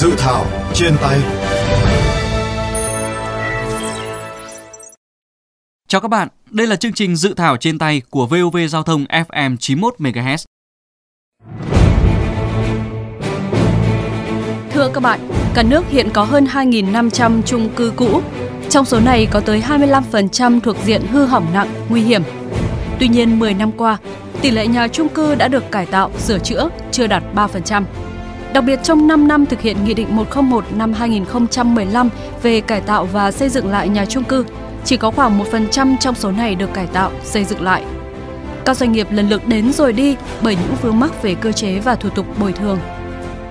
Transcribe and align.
Dự 0.00 0.14
thảo 0.18 0.46
trên 0.74 0.94
tay 1.02 1.18
Chào 5.88 6.00
các 6.00 6.08
bạn, 6.08 6.28
đây 6.50 6.66
là 6.66 6.76
chương 6.76 6.92
trình 6.92 7.16
Dự 7.16 7.34
thảo 7.34 7.56
trên 7.56 7.78
tay 7.78 8.02
của 8.10 8.26
VOV 8.26 8.56
Giao 8.68 8.82
thông 8.82 9.04
FM 9.04 9.56
91 9.56 9.94
MHz. 9.98 10.44
Thưa 14.70 14.90
các 14.94 15.00
bạn, 15.00 15.20
cả 15.54 15.62
nước 15.62 15.84
hiện 15.88 16.08
có 16.14 16.24
hơn 16.24 16.44
2.500 16.44 17.42
chung 17.42 17.68
cư 17.76 17.92
cũ. 17.96 18.20
Trong 18.70 18.84
số 18.84 19.00
này 19.00 19.28
có 19.30 19.40
tới 19.40 19.62
25% 19.68 20.60
thuộc 20.60 20.76
diện 20.84 21.02
hư 21.06 21.24
hỏng 21.24 21.46
nặng, 21.52 21.86
nguy 21.88 22.02
hiểm. 22.02 22.22
Tuy 23.00 23.08
nhiên, 23.08 23.38
10 23.38 23.54
năm 23.54 23.72
qua, 23.72 23.98
tỷ 24.40 24.50
lệ 24.50 24.66
nhà 24.66 24.88
chung 24.88 25.08
cư 25.08 25.34
đã 25.34 25.48
được 25.48 25.70
cải 25.70 25.86
tạo, 25.86 26.10
sửa 26.18 26.38
chữa 26.38 26.68
chưa 26.92 27.06
đạt 27.06 27.22
3%. 27.34 27.84
Đặc 28.52 28.64
biệt 28.64 28.80
trong 28.82 29.06
5 29.06 29.28
năm 29.28 29.46
thực 29.46 29.60
hiện 29.60 29.76
Nghị 29.84 29.94
định 29.94 30.16
101 30.16 30.64
năm 30.76 30.92
2015 30.92 32.08
về 32.42 32.60
cải 32.60 32.80
tạo 32.80 33.04
và 33.04 33.30
xây 33.30 33.48
dựng 33.48 33.70
lại 33.70 33.88
nhà 33.88 34.04
chung 34.04 34.24
cư, 34.24 34.44
chỉ 34.84 34.96
có 34.96 35.10
khoảng 35.10 35.38
1% 35.38 35.96
trong 36.00 36.14
số 36.14 36.30
này 36.30 36.54
được 36.54 36.74
cải 36.74 36.86
tạo, 36.86 37.10
xây 37.24 37.44
dựng 37.44 37.62
lại. 37.62 37.84
Các 38.64 38.76
doanh 38.76 38.92
nghiệp 38.92 39.06
lần 39.10 39.28
lượt 39.28 39.48
đến 39.48 39.72
rồi 39.72 39.92
đi 39.92 40.16
bởi 40.42 40.54
những 40.54 40.76
vướng 40.82 41.00
mắc 41.00 41.22
về 41.22 41.34
cơ 41.34 41.52
chế 41.52 41.78
và 41.78 41.94
thủ 41.94 42.08
tục 42.08 42.26
bồi 42.40 42.52
thường. 42.52 42.78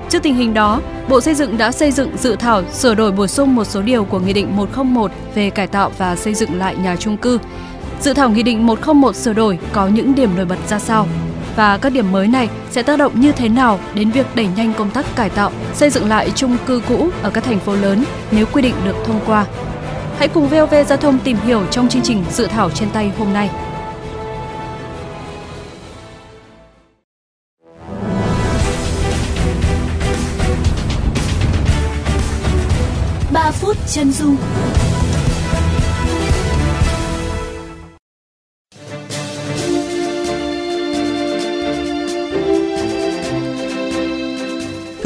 Trước 0.10 0.24
tình 0.24 0.36
hình 0.36 0.54
đó, 0.54 0.82
Bộ 1.10 1.22
Xây 1.22 1.36
dựng 1.36 1.58
đã 1.58 1.72
xây 1.72 1.92
dựng 1.92 2.18
dự 2.18 2.36
thảo 2.36 2.64
sửa 2.72 2.96
đổi 2.96 3.12
bổ 3.12 3.28
sung 3.28 3.56
một 3.56 3.64
số 3.64 3.82
điều 3.82 4.04
của 4.04 4.20
Nghị 4.20 4.34
định 4.34 4.56
101 4.56 5.12
về 5.36 5.50
cải 5.50 5.68
tạo 5.68 5.92
và 5.98 6.16
xây 6.16 6.34
dựng 6.34 6.60
lại 6.60 6.76
nhà 6.76 6.96
chung 6.96 7.18
cư. 7.18 7.40
Dự 8.02 8.14
thảo 8.14 8.30
Nghị 8.30 8.44
định 8.44 8.66
101 8.66 9.16
sửa 9.16 9.34
đổi 9.34 9.60
có 9.74 9.88
những 9.88 10.16
điểm 10.16 10.30
nổi 10.36 10.46
bật 10.46 10.58
ra 10.70 10.80
sao? 10.80 11.08
Và 11.58 11.78
các 11.78 11.90
điểm 11.90 12.12
mới 12.12 12.28
này 12.28 12.50
sẽ 12.72 12.84
tác 12.84 13.00
động 13.00 13.22
như 13.22 13.32
thế 13.32 13.50
nào 13.50 13.80
đến 13.94 14.12
việc 14.12 14.26
đẩy 14.36 14.48
nhanh 14.56 14.74
công 14.74 14.92
tác 14.92 15.06
cải 15.16 15.30
tạo, 15.30 15.52
xây 15.74 15.90
dựng 15.90 16.10
lại 16.10 16.32
chung 16.36 16.58
cư 16.66 16.82
cũ 16.88 17.10
ở 17.22 17.30
các 17.30 17.44
thành 17.44 17.60
phố 17.60 17.76
lớn 17.76 18.04
nếu 18.32 18.46
quy 18.54 18.62
định 18.62 18.76
được 18.86 18.96
thông 19.06 19.20
qua? 19.26 19.46
Hãy 20.18 20.28
cùng 20.28 20.48
VOV 20.48 20.74
Giao 20.88 20.98
thông 20.98 21.20
tìm 21.20 21.38
hiểu 21.38 21.66
trong 21.72 21.90
chương 21.90 22.02
trình 22.02 22.24
Dự 22.32 22.48
thảo 22.48 22.70
trên 22.70 22.90
tay 22.90 23.12
hôm 23.18 23.34
nay. 23.34 23.50
ba 33.32 33.52
phút 33.52 33.78
chân 33.88 34.12
dung 34.12 34.38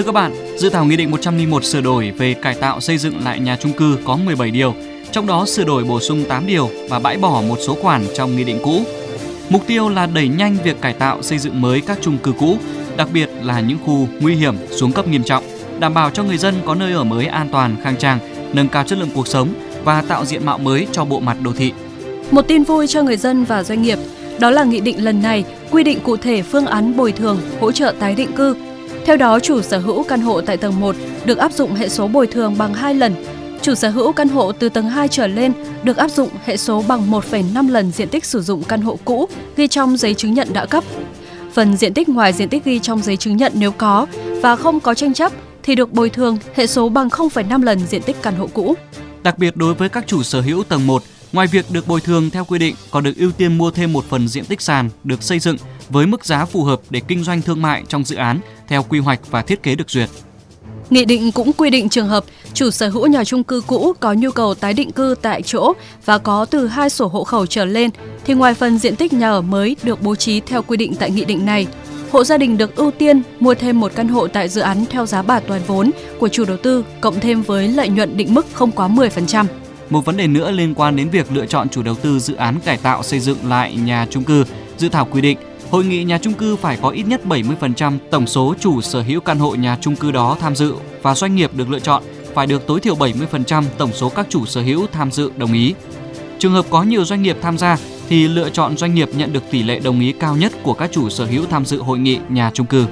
Thưa 0.02 0.06
các 0.06 0.12
bạn, 0.12 0.58
dự 0.58 0.70
thảo 0.70 0.86
Nghị 0.86 0.98
định 0.98 1.12
101 1.12 1.64
sửa 1.64 1.82
đổi 1.82 2.12
về 2.12 2.34
cải 2.34 2.56
tạo 2.56 2.82
xây 2.82 2.98
dựng 2.98 3.24
lại 3.24 3.40
nhà 3.40 3.58
chung 3.60 3.74
cư 3.74 3.98
có 4.06 4.16
17 4.16 4.52
điều, 4.52 4.74
trong 5.12 5.28
đó 5.28 5.46
sửa 5.46 5.64
đổi 5.64 5.84
bổ 5.84 6.00
sung 6.00 6.24
8 6.30 6.48
điều 6.48 6.70
và 6.90 7.00
bãi 7.00 7.18
bỏ 7.18 7.42
một 7.48 7.58
số 7.68 7.76
khoản 7.76 8.06
trong 8.16 8.36
nghị 8.36 8.44
định 8.44 8.60
cũ. 8.64 8.82
Mục 9.50 9.68
tiêu 9.68 9.90
là 9.90 10.06
đẩy 10.06 10.28
nhanh 10.28 10.58
việc 10.64 10.82
cải 10.82 10.94
tạo 10.94 11.22
xây 11.22 11.38
dựng 11.38 11.62
mới 11.62 11.82
các 11.82 11.98
chung 12.02 12.18
cư 12.18 12.32
cũ, 12.40 12.58
đặc 12.98 13.08
biệt 13.14 13.30
là 13.42 13.60
những 13.60 13.78
khu 13.86 14.08
nguy 14.20 14.36
hiểm, 14.36 14.56
xuống 14.70 14.92
cấp 14.92 15.08
nghiêm 15.08 15.24
trọng, 15.24 15.44
đảm 15.80 15.94
bảo 15.94 16.10
cho 16.10 16.24
người 16.24 16.38
dân 16.38 16.56
có 16.66 16.76
nơi 16.76 16.94
ở 16.94 17.04
mới 17.04 17.26
an 17.26 17.50
toàn, 17.52 17.76
khang 17.84 17.98
trang, 17.98 18.20
nâng 18.54 18.68
cao 18.68 18.84
chất 18.84 19.00
lượng 19.00 19.12
cuộc 19.16 19.28
sống 19.28 19.50
và 19.84 20.02
tạo 20.02 20.26
diện 20.26 20.46
mạo 20.46 20.58
mới 20.58 20.88
cho 20.92 21.06
bộ 21.06 21.20
mặt 21.20 21.38
đô 21.44 21.54
thị. 21.54 21.72
Một 22.32 22.42
tin 22.48 22.64
vui 22.64 22.88
cho 22.88 23.04
người 23.04 23.18
dân 23.18 23.44
và 23.44 23.64
doanh 23.64 23.82
nghiệp, 23.82 23.98
đó 24.40 24.50
là 24.50 24.64
nghị 24.64 24.80
định 24.80 25.04
lần 25.04 25.22
này 25.22 25.44
quy 25.72 25.84
định 25.84 26.00
cụ 26.04 26.18
thể 26.18 26.42
phương 26.42 26.66
án 26.66 26.98
bồi 26.98 27.12
thường, 27.12 27.40
hỗ 27.60 27.72
trợ 27.72 27.94
tái 28.00 28.16
định 28.16 28.32
cư. 28.32 28.56
Theo 29.06 29.18
đó, 29.18 29.40
chủ 29.40 29.62
sở 29.62 29.78
hữu 29.78 30.04
căn 30.04 30.22
hộ 30.22 30.42
tại 30.42 30.58
tầng 30.58 30.80
1 30.80 30.96
được 31.26 31.38
áp 31.38 31.52
dụng 31.54 31.74
hệ 31.74 31.90
số 31.90 32.08
bồi 32.08 32.28
thường 32.28 32.56
bằng 32.58 32.74
2 32.74 32.94
lần. 32.94 33.16
Chủ 33.62 33.76
sở 33.76 33.90
hữu 33.90 34.12
căn 34.12 34.30
hộ 34.30 34.52
từ 34.52 34.70
tầng 34.70 34.90
2 34.90 35.08
trở 35.08 35.28
lên 35.28 35.54
được 35.84 35.98
áp 35.98 36.12
dụng 36.12 36.30
hệ 36.46 36.58
số 36.58 36.84
bằng 36.88 37.12
1,5 37.12 37.72
lần 37.72 37.92
diện 37.92 38.10
tích 38.10 38.26
sử 38.26 38.42
dụng 38.42 38.64
căn 38.64 38.82
hộ 38.82 39.00
cũ 39.06 39.28
ghi 39.56 39.68
trong 39.68 39.98
giấy 39.98 40.14
chứng 40.14 40.34
nhận 40.34 40.48
đã 40.54 40.66
cấp. 40.66 40.84
Phần 41.54 41.78
diện 41.78 41.94
tích 41.94 42.10
ngoài 42.10 42.34
diện 42.34 42.50
tích 42.50 42.66
ghi 42.66 42.80
trong 42.80 43.02
giấy 43.02 43.18
chứng 43.18 43.38
nhận 43.38 43.52
nếu 43.56 43.72
có 43.72 44.08
và 44.42 44.56
không 44.56 44.80
có 44.80 44.94
tranh 44.94 45.14
chấp 45.14 45.32
thì 45.64 45.76
được 45.76 45.92
bồi 45.92 46.10
thường 46.10 46.38
hệ 46.56 46.68
số 46.68 46.90
bằng 46.90 47.08
0,5 47.08 47.64
lần 47.64 47.80
diện 47.80 48.02
tích 48.02 48.16
căn 48.22 48.36
hộ 48.36 48.48
cũ. 48.54 48.76
Đặc 49.24 49.38
biệt 49.38 49.56
đối 49.56 49.74
với 49.74 49.90
các 49.90 50.08
chủ 50.08 50.24
sở 50.24 50.42
hữu 50.42 50.64
tầng 50.64 50.88
1, 50.88 51.04
ngoài 51.32 51.48
việc 51.48 51.66
được 51.72 51.88
bồi 51.88 52.02
thường 52.02 52.30
theo 52.30 52.46
quy 52.46 52.60
định, 52.60 52.76
còn 52.92 53.04
được 53.04 53.14
ưu 53.18 53.32
tiên 53.32 53.58
mua 53.58 53.72
thêm 53.72 53.94
một 53.94 54.06
phần 54.10 54.28
diện 54.28 54.46
tích 54.46 54.62
sàn 54.62 54.90
được 55.04 55.24
xây 55.24 55.40
dựng 55.40 55.58
với 55.90 56.06
mức 56.06 56.26
giá 56.26 56.46
phù 56.46 56.64
hợp 56.64 56.82
để 56.90 57.02
kinh 57.08 57.24
doanh 57.24 57.42
thương 57.42 57.62
mại 57.62 57.84
trong 57.88 58.04
dự 58.04 58.16
án 58.16 58.40
theo 58.68 58.84
quy 58.84 59.00
hoạch 59.00 59.20
và 59.32 59.42
thiết 59.42 59.64
kế 59.64 59.76
được 59.76 59.90
duyệt. 59.90 60.10
Nghị 60.90 61.06
định 61.06 61.32
cũng 61.32 61.54
quy 61.54 61.70
định 61.70 61.90
trường 61.90 62.08
hợp 62.08 62.24
chủ 62.54 62.70
sở 62.70 62.90
hữu 62.90 63.08
nhà 63.08 63.24
chung 63.24 63.44
cư 63.44 63.62
cũ 63.68 63.94
có 64.00 64.14
nhu 64.14 64.32
cầu 64.32 64.56
tái 64.56 64.74
định 64.74 64.92
cư 64.92 65.16
tại 65.22 65.42
chỗ 65.42 65.74
và 66.06 66.18
có 66.18 66.46
từ 66.46 66.68
hai 66.68 66.90
sổ 66.90 67.08
hộ 67.08 67.24
khẩu 67.24 67.46
trở 67.46 67.66
lên 67.66 67.90
thì 68.26 68.34
ngoài 68.34 68.54
phần 68.54 68.78
diện 68.78 68.96
tích 68.96 69.14
nhà 69.14 69.30
ở 69.30 69.42
mới 69.42 69.76
được 69.84 70.02
bố 70.02 70.16
trí 70.16 70.40
theo 70.40 70.62
quy 70.62 70.78
định 70.78 70.96
tại 70.96 71.12
nghị 71.12 71.26
định 71.26 71.46
này, 71.46 71.68
hộ 72.12 72.24
gia 72.24 72.38
đình 72.38 72.58
được 72.58 72.76
ưu 72.76 72.92
tiên 72.92 73.22
mua 73.40 73.54
thêm 73.54 73.80
một 73.80 73.92
căn 73.96 74.08
hộ 74.08 74.28
tại 74.28 74.50
dự 74.50 74.62
án 74.62 74.86
theo 74.90 75.06
giá 75.06 75.22
bả 75.22 75.40
toàn 75.40 75.62
vốn 75.68 75.92
của 76.20 76.28
chủ 76.28 76.46
đầu 76.46 76.58
tư 76.58 76.86
cộng 77.02 77.20
thêm 77.20 77.42
với 77.42 77.68
lợi 77.68 77.90
nhuận 77.90 78.18
định 78.18 78.34
mức 78.34 78.46
không 78.54 78.72
quá 78.72 78.88
10%. 78.88 79.46
Một 79.92 80.06
vấn 80.06 80.18
đề 80.18 80.28
nữa 80.28 80.52
liên 80.52 80.74
quan 80.76 80.96
đến 80.96 81.10
việc 81.10 81.32
lựa 81.32 81.46
chọn 81.46 81.70
chủ 81.70 81.84
đầu 81.84 81.96
tư 81.96 82.20
dự 82.20 82.36
án 82.36 82.60
cải 82.66 82.78
tạo 82.78 83.04
xây 83.04 83.20
dựng 83.20 83.38
lại 83.50 83.76
nhà 83.76 84.08
chung 84.10 84.24
cư, 84.24 84.44
dự 84.78 84.90
thảo 84.90 85.08
quy 85.12 85.22
định 85.22 85.38
Hội 85.72 85.86
nghị 85.86 86.04
nhà 86.04 86.18
chung 86.18 86.34
cư 86.34 86.56
phải 86.56 86.78
có 86.82 86.90
ít 86.90 87.04
nhất 87.04 87.22
70% 87.26 87.98
tổng 88.10 88.28
số 88.28 88.56
chủ 88.60 88.82
sở 88.82 89.02
hữu 89.02 89.22
căn 89.22 89.40
hộ 89.40 89.56
nhà 89.56 89.78
chung 89.82 89.96
cư 89.96 90.12
đó 90.12 90.38
tham 90.40 90.56
dự 90.56 90.74
và 91.02 91.16
doanh 91.16 91.36
nghiệp 91.36 91.52
được 91.54 91.70
lựa 91.70 91.80
chọn 91.80 92.04
phải 92.34 92.48
được 92.48 92.68
tối 92.68 92.80
thiểu 92.80 92.96
70% 92.96 93.64
tổng 93.78 93.92
số 93.94 94.10
các 94.10 94.26
chủ 94.30 94.46
sở 94.46 94.62
hữu 94.62 94.88
tham 94.92 95.12
dự 95.12 95.32
đồng 95.38 95.54
ý. 95.54 95.74
Trường 96.40 96.52
hợp 96.52 96.66
có 96.70 96.84
nhiều 96.84 97.06
doanh 97.06 97.22
nghiệp 97.22 97.38
tham 97.42 97.58
gia 97.58 97.78
thì 98.10 98.28
lựa 98.28 98.50
chọn 98.50 98.78
doanh 98.78 98.96
nghiệp 98.96 99.10
nhận 99.14 99.34
được 99.34 99.44
tỷ 99.52 99.64
lệ 99.64 99.80
đồng 99.80 100.00
ý 100.00 100.12
cao 100.12 100.36
nhất 100.36 100.52
của 100.64 100.74
các 100.74 100.92
chủ 100.92 101.10
sở 101.10 101.26
hữu 101.26 101.46
tham 101.46 101.66
dự 101.66 101.82
hội 101.82 102.00
nghị 102.00 102.20
nhà 102.30 102.52
chung 102.54 102.68
cư. 102.68 102.86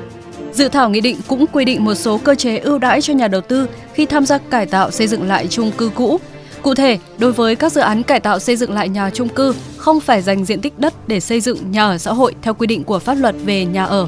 Dự 0.52 0.68
thảo 0.68 0.90
nghị 0.90 1.02
định 1.02 1.18
cũng 1.28 1.46
quy 1.48 1.66
định 1.66 1.86
một 1.86 1.96
số 1.96 2.18
cơ 2.18 2.36
chế 2.36 2.58
ưu 2.58 2.80
đãi 2.80 3.02
cho 3.02 3.14
nhà 3.14 3.28
đầu 3.28 3.42
tư 3.42 3.68
khi 3.94 4.06
tham 4.06 4.26
gia 4.26 4.38
cải 4.38 4.66
tạo 4.66 4.92
xây 4.92 5.08
dựng 5.08 5.28
lại 5.28 5.48
chung 5.48 5.72
cư 5.72 5.90
cũ. 5.96 6.20
Cụ 6.62 6.76
thể, 6.76 7.00
đối 7.18 7.32
với 7.32 7.56
các 7.56 7.72
dự 7.72 7.82
án 7.82 8.04
cải 8.04 8.20
tạo 8.20 8.40
xây 8.40 8.56
dựng 8.56 8.74
lại 8.74 8.90
nhà 8.90 9.10
chung 9.10 9.30
cư 9.30 9.56
không 9.78 10.00
phải 10.00 10.22
dành 10.22 10.46
diện 10.46 10.62
tích 10.62 10.80
đất 10.80 10.94
để 11.08 11.20
xây 11.20 11.42
dựng 11.42 11.72
nhà 11.72 11.84
ở 11.84 11.98
xã 11.98 12.14
hội 12.14 12.36
theo 12.42 12.54
quy 12.54 12.68
định 12.68 12.84
của 12.84 13.00
pháp 13.00 13.14
luật 13.14 13.36
về 13.46 13.66
nhà 13.66 13.86
ở. 13.86 14.08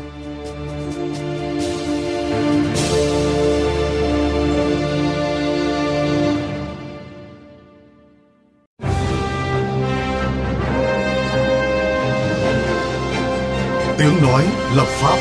Tiếng 13.98 14.24
nói 14.24 14.44
lập 14.76 14.88
pháp 14.88 15.18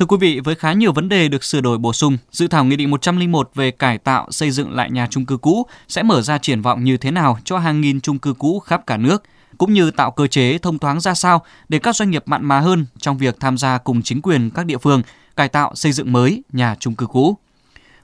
Thưa 0.00 0.06
quý 0.06 0.16
vị, 0.20 0.40
với 0.40 0.54
khá 0.54 0.72
nhiều 0.72 0.92
vấn 0.92 1.08
đề 1.08 1.28
được 1.28 1.44
sửa 1.44 1.60
đổi 1.60 1.78
bổ 1.78 1.92
sung, 1.92 2.18
dự 2.30 2.48
thảo 2.48 2.64
Nghị 2.64 2.76
định 2.76 2.90
101 2.90 3.50
về 3.54 3.70
cải 3.70 3.98
tạo 3.98 4.26
xây 4.30 4.50
dựng 4.50 4.74
lại 4.74 4.90
nhà 4.90 5.06
trung 5.10 5.26
cư 5.26 5.36
cũ 5.36 5.66
sẽ 5.88 6.02
mở 6.02 6.22
ra 6.22 6.38
triển 6.38 6.62
vọng 6.62 6.84
như 6.84 6.96
thế 6.96 7.10
nào 7.10 7.38
cho 7.44 7.58
hàng 7.58 7.80
nghìn 7.80 8.00
trung 8.00 8.18
cư 8.18 8.34
cũ 8.38 8.58
khắp 8.58 8.86
cả 8.86 8.96
nước, 8.96 9.22
cũng 9.58 9.72
như 9.72 9.90
tạo 9.90 10.10
cơ 10.10 10.26
chế 10.26 10.58
thông 10.58 10.78
thoáng 10.78 11.00
ra 11.00 11.14
sao 11.14 11.42
để 11.68 11.78
các 11.78 11.96
doanh 11.96 12.10
nghiệp 12.10 12.22
mặn 12.26 12.44
mà 12.44 12.60
hơn 12.60 12.86
trong 12.98 13.18
việc 13.18 13.36
tham 13.40 13.58
gia 13.58 13.78
cùng 13.78 14.02
chính 14.02 14.22
quyền 14.22 14.50
các 14.50 14.66
địa 14.66 14.78
phương 14.78 15.02
cải 15.36 15.48
tạo 15.48 15.74
xây 15.74 15.92
dựng 15.92 16.12
mới 16.12 16.42
nhà 16.52 16.76
trung 16.80 16.94
cư 16.94 17.06
cũ. 17.06 17.36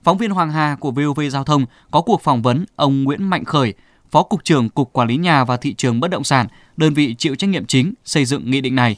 Phóng 0.04 0.18
viên 0.18 0.30
Hoàng 0.30 0.52
Hà 0.52 0.76
của 0.80 0.90
VOV 0.90 1.20
Giao 1.30 1.44
thông 1.44 1.66
có 1.90 2.00
cuộc 2.00 2.22
phỏng 2.22 2.42
vấn 2.42 2.64
ông 2.76 3.04
Nguyễn 3.04 3.22
Mạnh 3.22 3.44
Khởi, 3.44 3.74
Phó 4.10 4.22
Cục 4.22 4.44
trưởng 4.44 4.68
Cục 4.68 4.92
Quản 4.92 5.08
lý 5.08 5.16
Nhà 5.16 5.44
và 5.44 5.56
Thị 5.56 5.74
trường 5.74 6.00
Bất 6.00 6.10
động 6.10 6.24
sản, 6.24 6.46
đơn 6.76 6.94
vị 6.94 7.14
chịu 7.18 7.34
trách 7.34 7.50
nhiệm 7.50 7.66
chính 7.66 7.94
xây 8.04 8.24
dựng 8.24 8.50
nghị 8.50 8.60
định 8.60 8.74
này. 8.74 8.96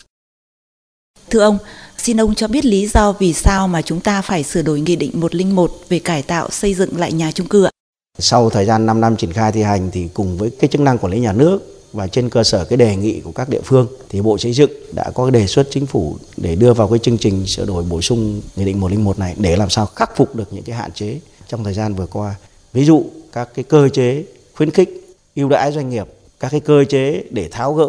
Thưa 1.31 1.41
ông, 1.41 1.59
xin 1.99 2.21
ông 2.21 2.35
cho 2.35 2.49
biết 2.49 2.65
lý 2.65 2.87
do 2.87 3.13
vì 3.13 3.33
sao 3.33 3.69
mà 3.69 3.83
chúng 3.83 4.01
ta 4.01 4.23
phải 4.23 4.43
sửa 4.43 4.63
đổi 4.63 4.81
Nghị 4.81 4.97
định 4.97 5.21
101 5.21 5.73
về 5.89 5.99
cải 5.99 6.23
tạo 6.23 6.51
xây 6.51 6.75
dựng 6.75 6.99
lại 6.99 7.13
nhà 7.13 7.33
chung 7.33 7.47
cư 7.47 7.65
ạ? 7.65 7.71
Sau 8.19 8.51
thời 8.51 8.67
gian 8.67 8.87
5 8.87 9.01
năm 9.01 9.17
triển 9.17 9.33
khai 9.33 9.53
thi 9.53 9.63
hành 9.63 9.91
thì 9.93 10.09
cùng 10.15 10.39
với 10.39 10.51
cái 10.61 10.69
chức 10.69 10.81
năng 10.81 10.99
quản 10.99 11.13
lý 11.13 11.21
nhà 11.21 11.33
nước 11.33 11.59
và 11.93 12.07
trên 12.07 12.31
cơ 12.31 12.45
sở 12.45 12.65
cái 12.65 12.77
đề 12.77 12.97
nghị 12.97 13.21
của 13.21 13.33
các 13.33 13.49
địa 13.49 13.61
phương 13.65 13.87
thì 14.09 14.21
Bộ 14.21 14.39
Xây 14.39 14.53
dựng 14.53 14.71
đã 14.93 15.11
có 15.15 15.31
đề 15.31 15.47
xuất 15.47 15.69
chính 15.71 15.87
phủ 15.87 16.17
để 16.37 16.55
đưa 16.55 16.73
vào 16.73 16.89
cái 16.89 16.99
chương 16.99 17.19
trình 17.19 17.47
sửa 17.47 17.67
đổi 17.67 17.85
bổ 17.85 18.01
sung 18.01 18.41
Nghị 18.57 18.65
định 18.65 18.81
101 18.81 19.19
này 19.19 19.35
để 19.39 19.57
làm 19.57 19.71
sao 19.71 19.87
khắc 19.87 20.17
phục 20.17 20.37
được 20.37 20.53
những 20.53 20.65
cái 20.65 20.77
hạn 20.77 20.93
chế 20.93 21.21
trong 21.49 21.65
thời 21.65 21.75
gian 21.75 21.95
vừa 21.95 22.07
qua. 22.07 22.35
Ví 22.73 22.85
dụ 22.85 23.05
các 23.33 23.49
cái 23.55 23.65
cơ 23.65 23.89
chế 23.89 24.25
khuyến 24.55 24.71
khích 24.71 25.17
ưu 25.37 25.49
đãi 25.49 25.73
doanh 25.73 25.91
nghiệp, 25.91 26.07
các 26.41 26.49
cái 26.51 26.61
cơ 26.61 26.85
chế 26.85 27.23
để 27.31 27.49
tháo 27.51 27.75
gỡ 27.75 27.89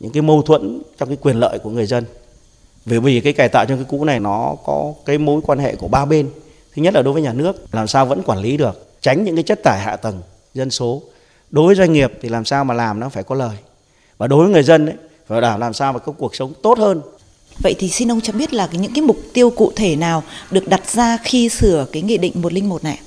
những 0.00 0.12
cái 0.12 0.22
mâu 0.22 0.42
thuẫn 0.42 0.82
trong 0.98 1.08
cái 1.08 1.18
quyền 1.20 1.36
lợi 1.40 1.58
của 1.58 1.70
người 1.70 1.86
dân 1.86 2.04
bởi 2.86 3.00
vì 3.00 3.20
cái 3.20 3.32
cải 3.32 3.48
tạo 3.48 3.64
chung 3.66 3.78
cư 3.78 3.84
cũ 3.84 4.04
này 4.04 4.20
nó 4.20 4.56
có 4.64 4.94
cái 5.06 5.18
mối 5.18 5.40
quan 5.46 5.58
hệ 5.58 5.74
của 5.76 5.88
ba 5.88 6.04
bên 6.04 6.30
thứ 6.74 6.82
nhất 6.82 6.94
là 6.94 7.02
đối 7.02 7.14
với 7.14 7.22
nhà 7.22 7.32
nước 7.32 7.74
làm 7.74 7.86
sao 7.86 8.06
vẫn 8.06 8.22
quản 8.22 8.38
lý 8.38 8.56
được 8.56 8.86
tránh 9.00 9.24
những 9.24 9.36
cái 9.36 9.42
chất 9.42 9.60
tải 9.64 9.80
hạ 9.80 9.96
tầng 9.96 10.22
dân 10.54 10.70
số 10.70 11.02
đối 11.50 11.66
với 11.66 11.74
doanh 11.74 11.92
nghiệp 11.92 12.12
thì 12.22 12.28
làm 12.28 12.44
sao 12.44 12.64
mà 12.64 12.74
làm 12.74 13.00
nó 13.00 13.08
phải 13.08 13.22
có 13.22 13.34
lời 13.34 13.56
và 14.18 14.26
đối 14.26 14.44
với 14.44 14.52
người 14.52 14.62
dân 14.62 14.86
ấy 14.86 14.94
phải 15.26 15.40
đảm 15.40 15.60
làm 15.60 15.72
sao 15.72 15.92
mà 15.92 15.98
có 15.98 16.12
cuộc 16.12 16.36
sống 16.36 16.52
tốt 16.62 16.78
hơn 16.78 17.00
Vậy 17.62 17.74
thì 17.78 17.88
xin 17.88 18.10
ông 18.12 18.20
cho 18.20 18.32
biết 18.32 18.52
là 18.52 18.68
những 18.72 18.92
cái 18.94 19.02
mục 19.02 19.16
tiêu 19.32 19.50
cụ 19.50 19.72
thể 19.76 19.96
nào 19.96 20.22
được 20.50 20.68
đặt 20.68 20.90
ra 20.90 21.18
khi 21.24 21.48
sửa 21.48 21.86
cái 21.92 22.02
nghị 22.02 22.18
định 22.18 22.32
101 22.34 22.84
này? 22.84 23.00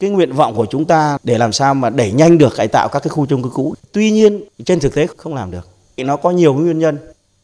Cái 0.00 0.10
nguyện 0.10 0.32
vọng 0.32 0.54
của 0.54 0.66
chúng 0.70 0.84
ta 0.84 1.18
để 1.22 1.38
làm 1.38 1.52
sao 1.52 1.74
mà 1.74 1.90
đẩy 1.90 2.12
nhanh 2.12 2.38
được 2.38 2.56
cải 2.56 2.68
tạo 2.68 2.88
các 2.88 3.02
cái 3.02 3.08
khu 3.08 3.26
chung 3.26 3.42
cư 3.42 3.50
cũ. 3.50 3.74
Tuy 3.92 4.10
nhiên 4.10 4.44
trên 4.64 4.80
thực 4.80 4.94
tế 4.94 5.06
không 5.16 5.34
làm 5.34 5.50
được. 5.50 5.68
Nó 5.96 6.16
có 6.16 6.30
nhiều 6.30 6.54
nguyên 6.54 6.78
nhân. 6.78 6.98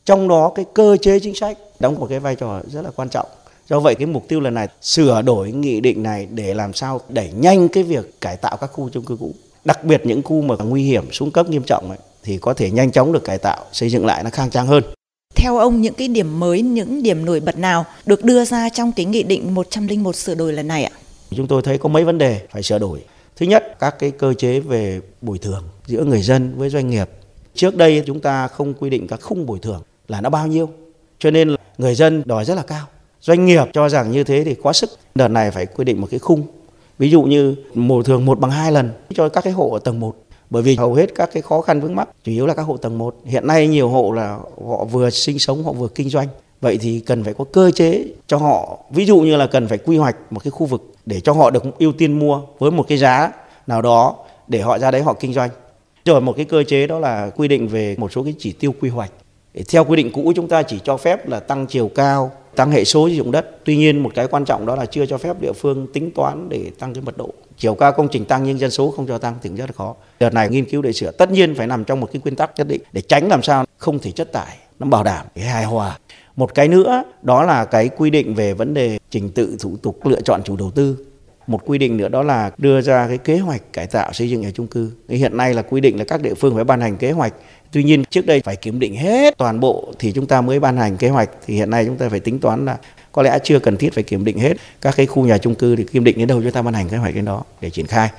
Trong 0.05 0.29
đó 0.29 0.53
cái 0.55 0.65
cơ 0.75 0.97
chế 0.97 1.21
chính 1.21 1.35
sách 1.35 1.59
đóng 1.81 1.95
một 2.01 2.07
cái 2.11 2.21
vai 2.21 2.37
trò 2.37 2.61
rất 2.73 2.83
là 2.83 2.91
quan 2.97 3.09
trọng. 3.09 3.27
Do 3.69 3.81
vậy 3.81 3.95
cái 3.95 4.07
mục 4.07 4.29
tiêu 4.29 4.41
lần 4.41 4.55
này 4.55 4.69
sửa 4.83 5.23
đổi 5.23 5.53
nghị 5.53 5.81
định 5.81 6.03
này 6.03 6.27
để 6.31 6.55
làm 6.55 6.73
sao 6.73 7.01
đẩy 7.09 7.31
nhanh 7.33 7.69
cái 7.69 7.83
việc 7.83 8.21
cải 8.21 8.37
tạo 8.37 8.57
các 8.57 8.67
khu 8.67 8.89
chung 8.89 9.05
cư 9.05 9.17
cũ. 9.17 9.35
Đặc 9.65 9.85
biệt 9.85 10.07
những 10.07 10.23
khu 10.23 10.43
mà 10.43 10.55
nguy 10.65 10.85
hiểm, 10.85 11.13
xuống 11.13 11.31
cấp 11.31 11.49
nghiêm 11.49 11.63
trọng 11.63 11.89
ấy, 11.89 11.99
thì 12.23 12.39
có 12.39 12.55
thể 12.55 12.71
nhanh 12.71 12.93
chóng 12.93 13.13
được 13.13 13.25
cải 13.25 13.39
tạo, 13.39 13.65
xây 13.73 13.91
dựng 13.91 14.07
lại 14.07 14.25
nó 14.25 14.31
khang 14.31 14.51
trang 14.51 14.67
hơn. 14.67 14.83
Theo 15.35 15.59
ông 15.59 15.81
những 15.81 15.95
cái 15.95 16.09
điểm 16.09 16.41
mới, 16.41 16.63
những 16.63 17.03
điểm 17.03 17.25
nổi 17.25 17.41
bật 17.41 17.59
nào 17.59 17.85
được 18.07 18.25
đưa 18.25 18.45
ra 18.45 18.69
trong 18.69 18.93
cái 18.93 19.07
nghị 19.07 19.23
định 19.23 19.55
101 19.55 20.17
sửa 20.17 20.35
đổi 20.35 20.53
lần 20.53 20.69
này 20.69 20.85
ạ? 20.85 20.93
Chúng 21.37 21.47
tôi 21.47 21.63
thấy 21.63 21.79
có 21.79 21.89
mấy 21.89 22.05
vấn 22.05 22.19
đề 22.19 22.41
phải 22.51 22.63
sửa 22.63 22.79
đổi. 22.79 23.05
Thứ 23.37 23.47
nhất, 23.47 23.77
các 23.79 23.99
cái 23.99 24.11
cơ 24.11 24.35
chế 24.35 24.61
về 24.61 25.01
bồi 25.21 25.39
thường 25.39 25.65
giữa 25.87 26.05
người 26.05 26.23
dân 26.23 26.59
với 26.59 26.71
doanh 26.71 26.91
nghiệp. 26.91 27.11
Trước 27.55 27.77
đây 27.77 28.03
chúng 28.07 28.21
ta 28.21 28.49
không 28.49 28.75
quy 28.75 28.91
định 28.91 29.07
các 29.07 29.21
khung 29.23 29.47
bồi 29.47 29.59
thường 29.59 29.83
là 30.09 30.21
nó 30.21 30.31
bao 30.31 30.47
nhiêu. 30.47 30.69
Cho 31.19 31.31
nên 31.31 31.57
người 31.79 31.95
dân 31.95 32.23
đòi 32.27 32.45
rất 32.45 32.55
là 32.55 32.63
cao. 32.63 32.87
Doanh 33.21 33.47
nghiệp 33.47 33.65
cho 33.73 33.89
rằng 33.89 34.11
như 34.11 34.25
thế 34.25 34.45
thì 34.45 34.55
quá 34.55 34.73
sức. 34.73 34.91
Đợt 35.15 35.29
này 35.29 35.51
phải 35.51 35.67
quy 35.67 35.85
định 35.85 36.01
một 36.01 36.07
cái 36.11 36.19
khung. 36.19 36.43
Ví 36.99 37.11
dụ 37.11 37.23
như 37.23 37.57
mùa 37.75 38.03
thường 38.03 38.25
một 38.25 38.41
bằng 38.41 38.51
hai 38.51 38.73
lần 38.73 38.91
cho 39.15 39.29
các 39.29 39.45
cái 39.45 39.53
hộ 39.53 39.71
ở 39.71 39.79
tầng 39.79 40.01
1 40.01 40.17
bởi 40.51 40.63
vì 40.63 40.75
hầu 40.75 40.95
hết 40.95 41.15
các 41.15 41.31
cái 41.33 41.43
khó 41.43 41.61
khăn 41.61 41.81
vướng 41.81 41.95
mắc 41.95 42.09
chủ 42.25 42.33
yếu 42.33 42.47
là 42.47 42.55
các 42.55 42.63
hộ 42.63 42.77
tầng 42.77 42.99
1. 42.99 43.17
Hiện 43.25 43.47
nay 43.47 43.69
nhiều 43.69 43.89
hộ 43.89 44.13
là 44.13 44.39
họ 44.67 44.85
vừa 44.85 45.11
sinh 45.11 45.39
sống 45.39 45.65
họ 45.65 45.73
vừa 45.73 45.89
kinh 45.89 46.09
doanh. 46.09 46.29
Vậy 46.61 46.79
thì 46.81 47.01
cần 47.01 47.25
phải 47.25 47.35
có 47.35 47.45
cơ 47.53 47.71
chế 47.71 48.05
cho 48.27 48.37
họ, 48.37 48.79
ví 48.91 49.07
dụ 49.07 49.21
như 49.21 49.37
là 49.37 49.47
cần 49.47 49.69
phải 49.69 49.79
quy 49.79 49.97
hoạch 49.97 50.17
một 50.31 50.41
cái 50.45 50.51
khu 50.51 50.67
vực 50.67 50.93
để 51.07 51.21
cho 51.21 51.33
họ 51.33 51.51
được 51.51 51.79
ưu 51.79 51.93
tiên 51.93 52.19
mua 52.19 52.41
với 52.59 52.71
một 52.71 52.85
cái 52.89 52.99
giá 52.99 53.33
nào 53.67 53.83
đó 53.83 54.17
để 54.49 54.61
họ 54.61 54.79
ra 54.79 54.91
đấy 54.91 55.03
họ 55.03 55.15
kinh 55.21 55.33
doanh. 55.33 55.51
Rồi 56.05 56.21
một 56.21 56.33
cái 56.37 56.45
cơ 56.45 56.65
chế 56.65 56.87
đó 56.87 56.99
là 56.99 57.31
quy 57.37 57.49
định 57.49 57.69
về 57.69 57.97
một 57.99 58.13
số 58.13 58.23
cái 58.23 58.35
chỉ 58.39 58.53
tiêu 58.53 58.75
quy 58.81 58.89
hoạch. 58.89 59.13
Theo 59.69 59.85
quy 59.85 59.97
định 59.97 60.11
cũ 60.13 60.33
chúng 60.37 60.49
ta 60.49 60.63
chỉ 60.63 60.81
cho 60.85 60.97
phép 60.97 61.29
là 61.29 61.41
tăng 61.41 61.67
chiều 61.67 61.91
cao, 61.95 62.33
tăng 62.57 62.71
hệ 62.71 62.85
số 62.85 63.09
sử 63.09 63.15
dụng 63.15 63.31
đất. 63.33 63.65
Tuy 63.65 63.77
nhiên 63.77 63.99
một 63.99 64.11
cái 64.15 64.27
quan 64.27 64.45
trọng 64.45 64.67
đó 64.67 64.77
là 64.77 64.87
chưa 64.87 65.07
cho 65.07 65.19
phép 65.19 65.41
địa 65.41 65.53
phương 65.53 65.87
tính 65.93 66.11
toán 66.11 66.49
để 66.49 66.71
tăng 66.79 66.95
cái 66.95 67.03
mật 67.03 67.17
độ. 67.17 67.31
Chiều 67.59 67.75
cao 67.75 67.93
công 67.93 68.09
trình 68.09 68.25
tăng 68.25 68.45
nhưng 68.45 68.59
dân 68.59 68.71
số 68.71 68.91
không 68.91 69.07
cho 69.07 69.19
tăng 69.19 69.35
thì 69.43 69.51
rất 69.51 69.67
là 69.67 69.73
khó. 69.73 69.95
Đợt 70.21 70.35
này 70.35 70.49
nghiên 70.49 70.65
cứu 70.65 70.83
để 70.83 70.93
sửa 70.93 71.11
tất 71.11 71.31
nhiên 71.31 71.55
phải 71.55 71.67
nằm 71.67 71.85
trong 71.85 72.01
một 72.01 72.09
cái 72.13 72.21
nguyên 72.25 72.37
tắc 72.37 72.51
nhất 72.57 72.69
định 72.69 72.83
để 72.93 73.01
tránh 73.01 73.29
làm 73.29 73.43
sao 73.43 73.65
không 73.79 73.99
thể 73.99 74.11
chất 74.11 74.33
tải, 74.33 74.57
nó 74.79 74.87
bảo 74.87 75.05
đảm 75.05 75.27
cái 75.35 75.45
hài 75.45 75.65
hòa. 75.65 75.99
Một 76.37 76.55
cái 76.55 76.69
nữa 76.69 77.03
đó 77.23 77.43
là 77.43 77.65
cái 77.65 77.89
quy 77.89 78.11
định 78.11 78.35
về 78.35 78.55
vấn 78.55 78.75
đề 78.75 78.99
trình 79.11 79.31
tự 79.31 79.57
thủ 79.61 79.77
tục 79.83 80.07
lựa 80.07 80.21
chọn 80.21 80.43
chủ 80.45 80.57
đầu 80.57 80.71
tư. 80.71 80.97
Một 81.47 81.61
quy 81.65 81.79
định 81.79 81.97
nữa, 81.97 82.09
đó 82.09 82.23
là 82.23 82.51
đưa 82.59 82.81
ra 82.81 83.09
cái 83.09 83.19
kế 83.19 83.39
hoạch 83.39 83.73
cải 83.73 83.87
tạo 83.87 84.13
xây 84.13 84.31
dựng 84.31 84.41
nhà 84.41 84.51
chung 84.55 84.67
cư. 84.67 84.91
Hiện 85.09 85.37
nay 85.37 85.55
là 85.55 85.63
quy 85.63 85.81
định 85.81 85.99
là 85.99 86.05
các 86.05 86.23
địa 86.23 86.35
phương 86.35 86.55
phải 86.55 86.65
ban 86.65 86.81
hành 86.81 86.97
kế 86.97 87.11
hoạch 87.11 87.35
Tuy 87.75 87.85
nhiên, 87.85 88.05
trước 88.11 88.27
đây 88.27 88.41
phải 88.41 88.57
kiểm 88.57 88.79
định 88.79 88.97
hết 88.97 89.39
toàn 89.39 89.61
bộ 89.61 89.93
thì 89.99 90.13
chúng 90.13 90.27
ta 90.27 90.41
mới 90.41 90.61
ban 90.61 90.77
hành 90.77 90.97
kế 90.97 91.09
hoạch 91.09 91.31
thì 91.47 91.55
hiện 91.55 91.71
nay 91.71 91.85
chúng 91.87 91.97
ta 91.97 92.09
phải 92.09 92.21
tính 92.21 92.39
toán 92.39 92.65
là 92.65 92.77
có 93.13 93.23
lẽ 93.23 93.39
chưa 93.45 93.59
cần 93.59 93.77
thiết 93.77 93.95
phải 93.95 94.05
kiểm 94.05 94.25
định 94.25 94.39
hết 94.39 94.57
các 94.81 94.97
cái 94.97 95.07
khu 95.07 95.27
nhà 95.27 95.39
chung 95.39 95.55
cư 95.55 95.77
thì 95.77 95.85
kiểm 95.85 96.05
định 96.05 96.19
đến 96.19 96.29
đâu 96.29 96.43
chúng 96.43 96.53
ta 96.53 96.63
ban 96.63 96.75
hành 96.75 96.89
kế 96.89 96.97
hoạch 96.97 97.15
đến 97.15 97.25
đó 97.25 97.43
để 97.61 97.71
triển 97.71 97.87
khai. 97.87 98.11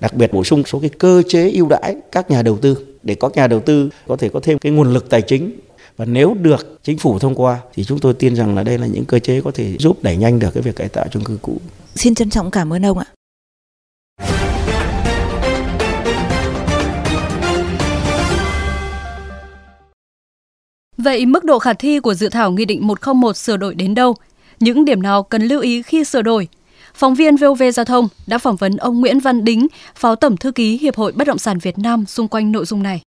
Đặc 0.00 0.14
biệt 0.14 0.32
bổ 0.32 0.44
sung 0.44 0.62
số 0.66 0.80
cái 0.80 0.90
cơ 0.98 1.22
chế 1.28 1.50
ưu 1.50 1.68
đãi 1.68 1.96
các 2.12 2.30
nhà 2.30 2.42
đầu 2.42 2.58
tư 2.58 2.86
để 3.02 3.16
các 3.20 3.32
nhà 3.34 3.46
đầu 3.46 3.60
tư 3.60 3.90
có 4.08 4.16
thể 4.16 4.28
có 4.28 4.40
thêm 4.42 4.58
cái 4.58 4.72
nguồn 4.72 4.94
lực 4.94 5.10
tài 5.10 5.22
chính 5.22 5.50
và 5.98 6.04
nếu 6.04 6.34
được 6.34 6.78
chính 6.82 6.98
phủ 6.98 7.18
thông 7.18 7.34
qua 7.34 7.60
thì 7.74 7.84
chúng 7.84 7.98
tôi 7.98 8.14
tin 8.14 8.36
rằng 8.36 8.54
là 8.54 8.62
đây 8.62 8.78
là 8.78 8.86
những 8.86 9.04
cơ 9.04 9.18
chế 9.18 9.40
có 9.40 9.50
thể 9.54 9.76
giúp 9.78 10.02
đẩy 10.02 10.16
nhanh 10.16 10.38
được 10.38 10.50
cái 10.54 10.62
việc 10.62 10.76
cải 10.76 10.88
tạo 10.88 11.06
chung 11.10 11.24
cư 11.24 11.38
cũ. 11.42 11.60
Xin 11.94 12.14
trân 12.14 12.30
trọng 12.30 12.50
cảm 12.50 12.72
ơn 12.72 12.86
ông 12.86 12.98
ạ. 12.98 13.06
Vậy 20.98 21.26
mức 21.26 21.44
độ 21.44 21.58
khả 21.58 21.72
thi 21.72 22.00
của 22.00 22.14
dự 22.14 22.28
thảo 22.28 22.50
Nghị 22.50 22.64
định 22.64 22.86
101 22.86 23.36
sửa 23.36 23.56
đổi 23.56 23.74
đến 23.74 23.94
đâu? 23.94 24.14
Những 24.60 24.84
điểm 24.84 25.02
nào 25.02 25.22
cần 25.22 25.42
lưu 25.42 25.60
ý 25.60 25.82
khi 25.82 26.04
sửa 26.04 26.22
đổi? 26.22 26.48
Phóng 26.94 27.14
viên 27.14 27.36
VOV 27.36 27.62
Giao 27.74 27.84
thông 27.84 28.08
đã 28.26 28.38
phỏng 28.38 28.56
vấn 28.56 28.76
ông 28.76 29.00
Nguyễn 29.00 29.20
Văn 29.20 29.44
Đính, 29.44 29.66
Phó 29.94 30.14
Tổng 30.14 30.36
Thư 30.36 30.52
ký 30.52 30.78
Hiệp 30.78 30.96
hội 30.96 31.12
Bất 31.12 31.26
động 31.26 31.38
sản 31.38 31.58
Việt 31.58 31.78
Nam 31.78 32.06
xung 32.06 32.28
quanh 32.28 32.52
nội 32.52 32.64
dung 32.64 32.82
này. 32.82 33.02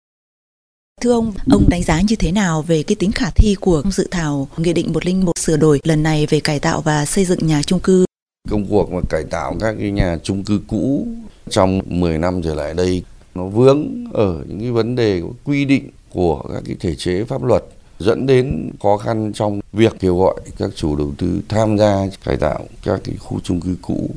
Thưa 1.01 1.11
ông, 1.11 1.33
ông 1.51 1.69
đánh 1.69 1.83
giá 1.83 2.01
như 2.01 2.15
thế 2.15 2.31
nào 2.31 2.61
về 2.61 2.83
cái 2.83 2.95
tính 2.95 3.11
khả 3.11 3.29
thi 3.29 3.55
của 3.55 3.83
dự 3.91 4.07
thảo 4.11 4.47
Nghị 4.57 4.73
định 4.73 4.93
101 4.93 5.37
sửa 5.37 5.57
đổi 5.57 5.79
lần 5.83 6.03
này 6.03 6.27
về 6.29 6.39
cải 6.39 6.59
tạo 6.59 6.81
và 6.81 7.05
xây 7.05 7.25
dựng 7.25 7.47
nhà 7.47 7.61
chung 7.61 7.79
cư? 7.79 8.05
Công 8.49 8.65
cuộc 8.69 8.91
mà 8.91 8.99
cải 9.09 9.23
tạo 9.23 9.55
các 9.59 9.75
cái 9.79 9.91
nhà 9.91 10.17
chung 10.23 10.43
cư 10.43 10.61
cũ 10.67 11.07
trong 11.49 11.81
10 11.85 12.17
năm 12.17 12.41
trở 12.43 12.55
lại 12.55 12.73
đây 12.73 13.03
nó 13.35 13.45
vướng 13.45 14.05
ở 14.13 14.43
những 14.47 14.59
cái 14.59 14.71
vấn 14.71 14.95
đề 14.95 15.21
quy 15.43 15.65
định 15.65 15.89
của 16.09 16.43
các 16.53 16.63
cái 16.65 16.75
thể 16.79 16.95
chế 16.95 17.23
pháp 17.23 17.43
luật 17.43 17.63
dẫn 17.99 18.25
đến 18.25 18.71
khó 18.83 18.97
khăn 18.97 19.31
trong 19.33 19.59
việc 19.73 19.93
kêu 19.99 20.17
gọi 20.17 20.35
các 20.57 20.69
chủ 20.75 20.95
đầu 20.95 21.13
tư 21.17 21.41
tham 21.49 21.77
gia 21.77 22.07
cải 22.23 22.37
tạo 22.37 22.65
các 22.83 23.01
cái 23.03 23.15
khu 23.19 23.39
chung 23.43 23.61
cư 23.61 23.75
cũ 23.81 24.09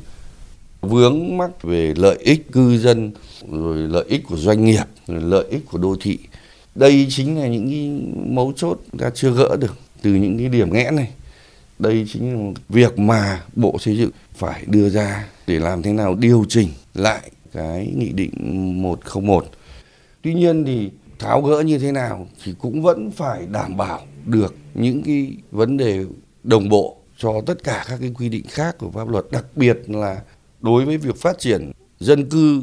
vướng 0.80 1.36
mắc 1.36 1.62
về 1.62 1.94
lợi 1.96 2.18
ích 2.20 2.52
cư 2.52 2.78
dân 2.78 3.10
rồi 3.52 3.76
lợi 3.76 4.04
ích 4.08 4.24
của 4.28 4.36
doanh 4.36 4.64
nghiệp 4.64 4.84
rồi 5.06 5.20
lợi 5.20 5.44
ích 5.50 5.62
của 5.70 5.78
đô 5.78 5.96
thị 6.00 6.18
đây 6.74 7.06
chính 7.10 7.38
là 7.38 7.48
những 7.48 7.68
cái 7.68 7.90
mấu 8.26 8.52
chốt 8.56 8.80
ta 8.98 9.10
chưa 9.14 9.30
gỡ 9.30 9.56
được 9.60 9.76
từ 10.02 10.14
những 10.14 10.38
cái 10.38 10.48
điểm 10.48 10.72
nghẽn 10.72 10.96
này. 10.96 11.10
Đây 11.78 12.06
chính 12.12 12.34
là 12.34 12.52
việc 12.68 12.98
mà 12.98 13.42
bộ 13.56 13.78
xây 13.78 13.96
dựng 13.96 14.10
phải 14.34 14.64
đưa 14.66 14.88
ra 14.88 15.28
để 15.46 15.58
làm 15.58 15.82
thế 15.82 15.92
nào 15.92 16.14
điều 16.14 16.44
chỉnh 16.48 16.68
lại 16.94 17.30
cái 17.52 17.92
nghị 17.96 18.08
định 18.08 18.32
101 18.82 19.46
tuy 20.22 20.34
nhiên 20.34 20.64
thì 20.64 20.90
tháo 21.18 21.42
gỡ 21.42 21.60
như 21.60 21.78
thế 21.78 21.92
nào 21.92 22.26
thì 22.44 22.54
cũng 22.58 22.82
vẫn 22.82 23.10
phải 23.10 23.46
đảm 23.46 23.76
bảo 23.76 24.00
được 24.26 24.54
những 24.74 25.02
cái 25.02 25.32
vấn 25.50 25.76
đề 25.76 26.04
đồng 26.42 26.68
bộ 26.68 26.96
cho 27.18 27.40
tất 27.46 27.64
cả 27.64 27.84
các 27.88 27.96
cái 28.00 28.12
quy 28.14 28.28
định 28.28 28.44
khác 28.48 28.78
của 28.78 28.90
pháp 28.90 29.08
luật, 29.08 29.24
đặc 29.30 29.44
biệt 29.56 29.78
là 29.86 30.20
đối 30.60 30.84
với 30.84 30.98
việc 30.98 31.16
phát 31.16 31.38
triển 31.38 31.72
dân 32.00 32.30
cư, 32.30 32.62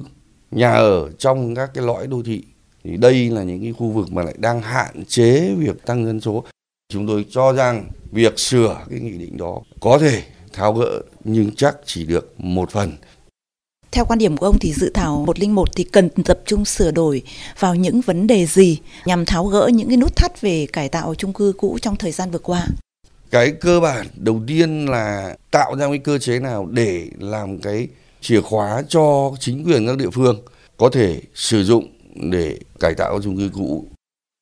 nhà 0.52 0.72
ở 0.72 1.12
trong 1.18 1.56
các 1.56 1.72
cái 1.74 1.86
lõi 1.86 2.08
đô 2.08 2.24
thị 2.24 2.44
thì 2.84 2.98
đây 2.98 3.30
là 3.30 3.44
những 3.44 3.62
cái 3.62 3.74
khu 3.74 3.90
vực 3.90 4.12
mà 4.12 4.24
lại 4.24 4.36
đang 4.38 4.62
hạn 4.62 5.06
chế 5.06 5.56
việc 5.58 5.86
tăng 5.86 6.06
dân 6.06 6.22
số 6.22 6.44
chúng 6.90 7.08
tôi 7.08 7.26
cho 7.30 7.54
rằng 7.54 7.90
việc 8.12 8.40
sửa 8.40 8.86
cái 8.90 9.00
nghị 9.00 9.18
định 9.18 9.38
đó 9.38 9.60
có 9.80 10.00
thể 10.00 10.24
tháo 10.54 10.74
gỡ 10.74 11.02
nhưng 11.24 11.56
chắc 11.56 11.78
chỉ 11.86 12.06
được 12.06 12.34
một 12.38 12.72
phần 12.72 12.92
theo 13.92 14.06
quan 14.06 14.20
điểm 14.20 14.38
của 14.38 14.46
ông 14.46 14.60
thì 14.60 14.74
dự 14.74 14.92
thảo 14.94 15.24
101 15.28 15.76
thì 15.76 15.84
cần 15.84 16.10
tập 16.10 16.40
trung 16.46 16.66
sửa 16.66 16.92
đổi 16.92 17.24
vào 17.60 17.76
những 17.76 18.02
vấn 18.02 18.28
đề 18.28 18.46
gì 18.46 18.80
nhằm 19.06 19.26
tháo 19.26 19.46
gỡ 19.46 19.70
những 19.74 19.88
cái 19.88 19.98
nút 19.98 20.16
thắt 20.16 20.42
về 20.42 20.68
cải 20.74 20.90
tạo 20.90 21.16
chung 21.16 21.34
cư 21.34 21.54
cũ 21.58 21.78
trong 21.82 21.96
thời 21.96 22.12
gian 22.12 22.32
vừa 22.32 22.40
qua? 22.40 22.68
Cái 23.32 23.52
cơ 23.52 23.80
bản 23.80 24.08
đầu 24.16 24.42
tiên 24.48 24.86
là 24.86 25.36
tạo 25.52 25.76
ra 25.76 25.88
cái 25.88 25.98
cơ 25.98 26.18
chế 26.18 26.40
nào 26.40 26.66
để 26.66 27.08
làm 27.20 27.58
cái 27.58 27.88
chìa 28.22 28.42
khóa 28.42 28.84
cho 28.88 29.32
chính 29.40 29.64
quyền 29.64 29.88
các 29.88 29.98
địa 29.98 30.10
phương 30.10 30.42
có 30.78 30.90
thể 30.90 31.22
sử 31.34 31.64
dụng 31.64 31.88
để 32.16 32.60
cải 32.80 32.94
tạo 32.96 33.20
chung 33.24 33.38
cư 33.38 33.50
cũ. 33.54 33.86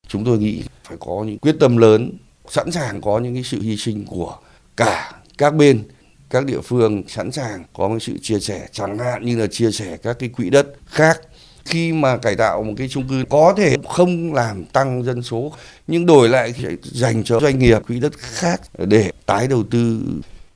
Chúng 0.08 0.24
tôi 0.24 0.38
nghĩ 0.38 0.62
phải 0.84 0.96
có 1.00 1.24
những 1.26 1.38
quyết 1.38 1.56
tâm 1.60 1.76
lớn, 1.76 2.12
sẵn 2.48 2.70
sàng 2.72 3.00
có 3.00 3.18
những 3.18 3.34
cái 3.34 3.42
sự 3.42 3.60
hy 3.60 3.76
sinh 3.76 4.04
của 4.06 4.36
cả 4.76 5.12
các 5.38 5.54
bên 5.54 5.82
các 6.30 6.44
địa 6.44 6.60
phương 6.60 7.02
sẵn 7.08 7.32
sàng 7.32 7.64
có 7.72 7.88
một 7.88 7.98
sự 8.00 8.18
chia 8.22 8.40
sẻ 8.40 8.68
chẳng 8.72 8.98
hạn 8.98 9.24
như 9.24 9.38
là 9.38 9.46
chia 9.46 9.70
sẻ 9.70 9.96
các 10.02 10.18
cái 10.18 10.28
quỹ 10.28 10.50
đất 10.50 10.66
khác 10.86 11.20
khi 11.64 11.92
mà 11.92 12.16
cải 12.16 12.36
tạo 12.36 12.62
một 12.62 12.72
cái 12.76 12.88
chung 12.88 13.08
cư 13.08 13.24
có 13.30 13.54
thể 13.56 13.76
không 13.88 14.34
làm 14.34 14.64
tăng 14.64 15.02
dân 15.04 15.22
số 15.22 15.52
nhưng 15.86 16.06
đổi 16.06 16.28
lại 16.28 16.54
dành 16.82 17.24
cho 17.24 17.40
doanh 17.40 17.58
nghiệp 17.58 17.78
quỹ 17.86 18.00
đất 18.00 18.12
khác 18.18 18.60
để 18.78 19.10
tái 19.26 19.48
đầu 19.48 19.64
tư 19.70 20.00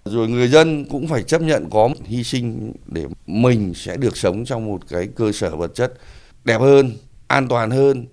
rồi 0.04 0.28
người 0.28 0.48
dân 0.48 0.84
cũng 0.84 1.08
phải 1.08 1.22
chấp 1.22 1.42
nhận 1.42 1.70
có 1.70 1.90
hy 2.04 2.24
sinh 2.24 2.72
để 2.86 3.04
mình 3.26 3.72
sẽ 3.74 3.96
được 3.96 4.16
sống 4.16 4.44
trong 4.44 4.66
một 4.66 4.80
cái 4.88 5.08
cơ 5.16 5.32
sở 5.32 5.56
vật 5.56 5.74
chất 5.74 5.94
đẹp 6.44 6.60
hơn, 6.60 6.92
an 7.26 7.48
toàn 7.48 7.70
hơn. 7.70 8.06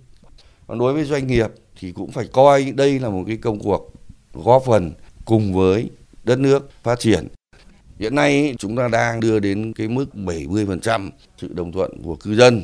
Còn 0.67 0.79
đối 0.79 0.93
với 0.93 1.03
doanh 1.03 1.27
nghiệp 1.27 1.47
thì 1.79 1.91
cũng 1.91 2.11
phải 2.11 2.27
coi 2.31 2.71
đây 2.71 2.99
là 2.99 3.09
một 3.09 3.23
cái 3.27 3.37
công 3.37 3.59
cuộc 3.59 3.93
góp 4.33 4.63
phần 4.65 4.93
cùng 5.25 5.53
với 5.53 5.89
đất 6.23 6.39
nước 6.39 6.69
phát 6.83 6.99
triển. 6.99 7.27
Hiện 7.99 8.15
nay 8.15 8.55
chúng 8.59 8.75
ta 8.75 8.87
đang 8.87 9.19
đưa 9.19 9.39
đến 9.39 9.73
cái 9.73 9.87
mức 9.87 10.05
70% 10.13 11.09
sự 11.37 11.53
đồng 11.53 11.71
thuận 11.71 12.01
của 12.03 12.15
cư 12.15 12.35
dân. 12.35 12.63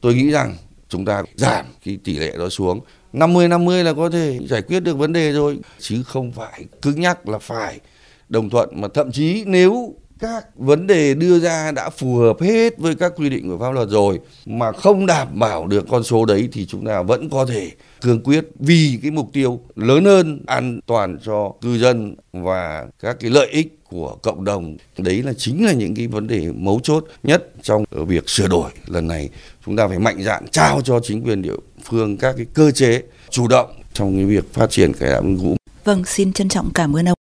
Tôi 0.00 0.14
nghĩ 0.14 0.30
rằng 0.30 0.56
chúng 0.88 1.04
ta 1.04 1.22
giảm 1.34 1.66
cái 1.84 1.98
tỷ 2.04 2.18
lệ 2.18 2.36
đó 2.38 2.48
xuống. 2.48 2.80
50-50 3.12 3.82
là 3.82 3.92
có 3.92 4.10
thể 4.10 4.38
giải 4.48 4.62
quyết 4.62 4.80
được 4.80 4.98
vấn 4.98 5.12
đề 5.12 5.32
rồi, 5.32 5.58
chứ 5.78 6.02
không 6.02 6.32
phải 6.32 6.64
cứng 6.82 7.00
nhắc 7.00 7.28
là 7.28 7.38
phải 7.38 7.80
đồng 8.28 8.50
thuận. 8.50 8.68
Mà 8.72 8.88
thậm 8.94 9.12
chí 9.12 9.44
nếu 9.46 9.94
các 10.20 10.46
vấn 10.56 10.86
đề 10.86 11.14
đưa 11.14 11.38
ra 11.38 11.70
đã 11.70 11.90
phù 11.90 12.16
hợp 12.16 12.40
hết 12.40 12.78
với 12.78 12.94
các 12.94 13.12
quy 13.16 13.28
định 13.28 13.48
của 13.48 13.58
pháp 13.58 13.70
luật 13.70 13.88
rồi 13.88 14.20
mà 14.46 14.72
không 14.72 15.06
đảm 15.06 15.28
bảo 15.38 15.66
được 15.66 15.86
con 15.88 16.04
số 16.04 16.24
đấy 16.24 16.48
thì 16.52 16.66
chúng 16.66 16.86
ta 16.86 17.02
vẫn 17.02 17.30
có 17.30 17.46
thể 17.46 17.70
cương 18.00 18.22
quyết 18.22 18.44
vì 18.58 18.98
cái 19.02 19.10
mục 19.10 19.30
tiêu 19.32 19.60
lớn 19.76 20.04
hơn 20.04 20.42
an 20.46 20.80
toàn 20.86 21.18
cho 21.24 21.52
cư 21.60 21.78
dân 21.78 22.14
và 22.32 22.86
các 23.00 23.16
cái 23.20 23.30
lợi 23.30 23.48
ích 23.50 23.78
của 23.90 24.16
cộng 24.22 24.44
đồng. 24.44 24.76
Đấy 24.98 25.22
là 25.22 25.32
chính 25.32 25.66
là 25.66 25.72
những 25.72 25.94
cái 25.94 26.06
vấn 26.06 26.26
đề 26.26 26.52
mấu 26.52 26.80
chốt 26.82 27.04
nhất 27.22 27.50
trong 27.62 27.84
việc 27.90 28.28
sửa 28.28 28.48
đổi 28.48 28.70
lần 28.86 29.08
này. 29.08 29.28
Chúng 29.66 29.76
ta 29.76 29.88
phải 29.88 29.98
mạnh 29.98 30.22
dạn 30.22 30.48
trao 30.50 30.80
cho 30.84 31.00
chính 31.02 31.22
quyền 31.22 31.42
địa 31.42 31.56
phương 31.84 32.16
các 32.16 32.34
cái 32.36 32.46
cơ 32.54 32.70
chế 32.70 33.02
chủ 33.30 33.48
động 33.48 33.70
trong 33.92 34.16
cái 34.16 34.24
việc 34.24 34.54
phát 34.54 34.70
triển 34.70 34.92
cải 34.92 35.10
tạo 35.10 35.22
ngũ 35.22 35.56
Vâng, 35.84 36.04
xin 36.04 36.32
trân 36.32 36.48
trọng 36.48 36.70
cảm 36.74 36.96
ơn 36.96 37.08
ông. 37.08 37.14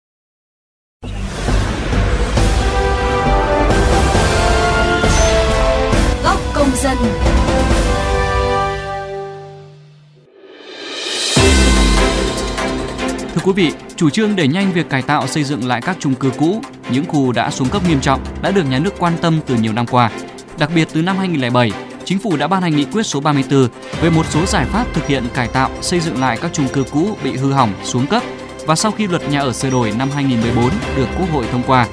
Quý 13.48 13.54
vị, 13.54 13.72
chủ 13.96 14.10
trương 14.10 14.36
đẩy 14.36 14.48
nhanh 14.48 14.74
việc 14.74 14.90
cải 14.90 15.02
tạo 15.02 15.28
xây 15.28 15.44
dựng 15.44 15.68
lại 15.68 15.82
các 15.82 15.98
chung 16.00 16.16
cư 16.16 16.32
cũ, 16.38 16.62
những 16.92 17.06
khu 17.06 17.32
đã 17.32 17.52
xuống 17.52 17.70
cấp 17.70 17.82
nghiêm 17.88 18.02
trọng 18.02 18.22
đã 18.42 18.52
được 18.52 18.64
nhà 18.70 18.80
nước 18.80 18.94
quan 19.00 19.14
tâm 19.22 19.40
từ 19.46 19.56
nhiều 19.56 19.74
năm 19.74 19.88
qua. 19.88 20.12
Đặc 20.60 20.70
biệt 20.76 20.88
từ 20.94 21.02
năm 21.02 21.18
2007, 21.18 21.72
Chính 22.06 22.20
phủ 22.20 22.38
đã 22.38 22.48
ban 22.48 22.62
hành 22.62 22.76
nghị 22.76 22.86
quyết 22.86 23.04
số 23.04 23.20
34 23.20 23.68
về 24.02 24.10
một 24.10 24.26
số 24.30 24.46
giải 24.46 24.66
pháp 24.66 24.86
thực 24.94 25.08
hiện 25.08 25.24
cải 25.34 25.48
tạo, 25.48 25.70
xây 25.82 26.00
dựng 26.00 26.20
lại 26.20 26.38
các 26.42 26.52
chung 26.54 26.68
cư 26.74 26.84
cũ 26.92 27.18
bị 27.24 27.36
hư 27.36 27.52
hỏng, 27.52 27.74
xuống 27.84 28.08
cấp 28.08 28.24
và 28.66 28.76
sau 28.76 28.92
khi 28.92 29.08
luật 29.08 29.30
nhà 29.30 29.40
ở 29.40 29.54
sửa 29.54 29.70
đổi 29.70 29.92
năm 29.92 30.10
2014 30.16 30.70
được 30.98 31.08
Quốc 31.20 31.32
hội 31.32 31.46
thông 31.52 31.64
qua. 31.68 31.88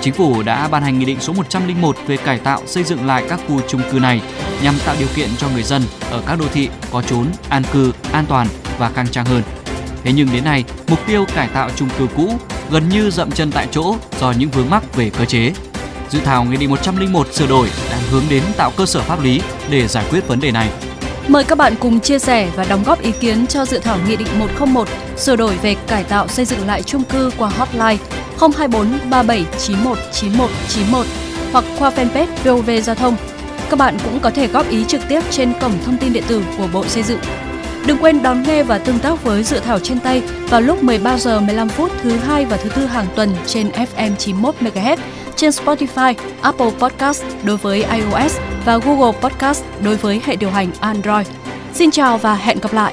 Chính 0.00 0.14
phủ 0.14 0.42
đã 0.42 0.68
ban 0.68 0.82
hành 0.82 0.98
nghị 0.98 1.04
định 1.04 1.20
số 1.20 1.32
101 1.32 1.96
về 2.06 2.16
cải 2.16 2.38
tạo 2.38 2.62
xây 2.66 2.84
dựng 2.84 3.06
lại 3.06 3.24
các 3.28 3.40
khu 3.48 3.60
chung 3.68 3.82
cư 3.92 3.98
này 3.98 4.22
nhằm 4.62 4.74
tạo 4.86 4.96
điều 4.98 5.08
kiện 5.14 5.28
cho 5.38 5.48
người 5.48 5.62
dân 5.62 5.82
ở 6.10 6.22
các 6.26 6.38
đô 6.38 6.44
thị 6.52 6.68
có 6.90 7.02
chốn 7.02 7.26
an 7.48 7.62
cư, 7.72 7.92
an 8.12 8.24
toàn 8.28 8.46
và 8.78 8.90
khang 8.90 9.08
trang 9.08 9.26
hơn. 9.26 9.42
Thế 10.06 10.12
nhưng 10.12 10.28
đến 10.32 10.44
nay, 10.44 10.64
mục 10.88 10.98
tiêu 11.06 11.24
cải 11.34 11.48
tạo 11.48 11.70
chung 11.76 11.88
cư 11.98 12.06
cũ 12.16 12.32
gần 12.70 12.88
như 12.88 13.10
dậm 13.10 13.30
chân 13.30 13.50
tại 13.52 13.68
chỗ 13.70 13.96
do 14.20 14.32
những 14.38 14.50
vướng 14.50 14.70
mắc 14.70 14.96
về 14.96 15.10
cơ 15.18 15.24
chế. 15.24 15.52
Dự 16.10 16.20
thảo 16.24 16.44
Nghị 16.44 16.56
định 16.56 16.70
101 16.70 17.34
sửa 17.34 17.46
đổi 17.46 17.68
đang 17.90 18.00
hướng 18.10 18.22
đến 18.30 18.42
tạo 18.56 18.72
cơ 18.76 18.86
sở 18.86 19.00
pháp 19.00 19.22
lý 19.22 19.40
để 19.70 19.88
giải 19.88 20.04
quyết 20.10 20.28
vấn 20.28 20.40
đề 20.40 20.50
này. 20.50 20.68
Mời 21.28 21.44
các 21.44 21.58
bạn 21.58 21.74
cùng 21.80 22.00
chia 22.00 22.18
sẻ 22.18 22.50
và 22.56 22.64
đóng 22.64 22.82
góp 22.86 23.02
ý 23.02 23.12
kiến 23.20 23.46
cho 23.46 23.64
dự 23.64 23.78
thảo 23.78 23.98
Nghị 24.08 24.16
định 24.16 24.38
101 24.38 24.88
sửa 25.16 25.36
đổi 25.36 25.56
về 25.56 25.74
cải 25.86 26.04
tạo 26.04 26.28
xây 26.28 26.44
dựng 26.44 26.66
lại 26.66 26.82
chung 26.82 27.04
cư 27.04 27.30
qua 27.38 27.48
hotline 27.48 27.96
024 28.38 29.10
3791 29.10 29.98
9191 30.12 31.06
hoặc 31.52 31.64
qua 31.78 31.90
fanpage 31.96 32.26
VOV 32.44 32.70
Giao 32.84 32.94
thông. 32.94 33.16
Các 33.70 33.78
bạn 33.78 33.96
cũng 34.04 34.20
có 34.20 34.30
thể 34.30 34.46
góp 34.46 34.68
ý 34.68 34.84
trực 34.84 35.00
tiếp 35.08 35.20
trên 35.30 35.52
cổng 35.60 35.72
thông 35.84 35.98
tin 35.98 36.12
điện 36.12 36.24
tử 36.28 36.42
của 36.58 36.68
Bộ 36.72 36.84
Xây 36.84 37.02
dựng. 37.02 37.20
Đừng 37.86 37.98
quên 38.00 38.22
đón 38.22 38.42
nghe 38.42 38.62
và 38.62 38.78
tương 38.78 38.98
tác 38.98 39.24
với 39.24 39.42
dự 39.42 39.60
thảo 39.60 39.78
trên 39.78 40.00
tay 40.00 40.22
vào 40.48 40.60
lúc 40.60 40.82
13 40.82 41.18
giờ 41.18 41.40
15 41.40 41.68
phút 41.68 41.90
thứ 42.02 42.10
hai 42.10 42.44
và 42.44 42.56
thứ 42.56 42.68
tư 42.68 42.86
hàng 42.86 43.06
tuần 43.16 43.30
trên 43.46 43.68
FM 43.68 44.16
91 44.16 44.54
MHz 44.60 44.96
trên 45.36 45.50
Spotify, 45.50 46.14
Apple 46.40 46.70
Podcast 46.78 47.24
đối 47.44 47.56
với 47.56 47.84
iOS 47.84 48.38
và 48.64 48.78
Google 48.78 49.20
Podcast 49.20 49.64
đối 49.82 49.96
với 49.96 50.20
hệ 50.24 50.36
điều 50.36 50.50
hành 50.50 50.68
Android. 50.80 51.26
Xin 51.74 51.90
chào 51.90 52.18
và 52.18 52.34
hẹn 52.34 52.58
gặp 52.62 52.72
lại! 52.72 52.92